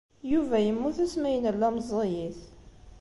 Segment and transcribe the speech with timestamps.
[0.31, 2.39] Yuba yemmut asmi ay nella meẓẓiyit.